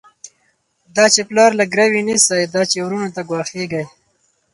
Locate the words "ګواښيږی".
3.29-3.83